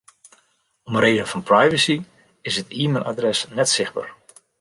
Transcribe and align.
Om 0.89 0.97
reden 1.03 1.27
fan 1.31 1.43
privacy 1.51 1.97
is 2.47 2.55
it 2.61 2.73
e-mailadres 2.81 3.39
net 3.57 3.69
sichtber. 3.75 4.07